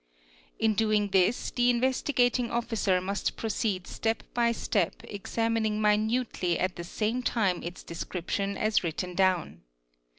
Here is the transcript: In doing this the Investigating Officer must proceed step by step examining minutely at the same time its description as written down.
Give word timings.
In 0.57 0.73
doing 0.73 1.09
this 1.09 1.51
the 1.51 1.69
Investigating 1.69 2.49
Officer 2.49 2.99
must 2.99 3.37
proceed 3.37 3.85
step 3.85 4.23
by 4.33 4.51
step 4.51 4.95
examining 5.03 5.79
minutely 5.79 6.57
at 6.57 6.75
the 6.75 6.83
same 6.83 7.21
time 7.21 7.61
its 7.61 7.83
description 7.83 8.57
as 8.57 8.83
written 8.83 9.13
down. 9.13 9.61